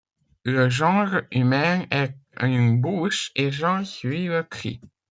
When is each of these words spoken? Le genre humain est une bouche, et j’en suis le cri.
Le 0.45 0.67
genre 0.67 1.21
humain 1.31 1.85
est 1.91 2.15
une 2.41 2.81
bouche, 2.81 3.31
et 3.35 3.51
j’en 3.51 3.85
suis 3.85 4.25
le 4.25 4.41
cri. 4.41 4.81